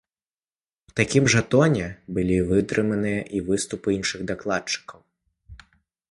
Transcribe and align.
У 0.91 0.93
такім 0.99 1.23
жа 1.33 1.41
тоне 1.55 1.87
былі 2.17 2.37
вытрыманыя 2.51 3.19
і 3.39 3.41
выступы 3.51 3.87
іншых 3.97 4.21
дакладчыкаў. 4.33 4.99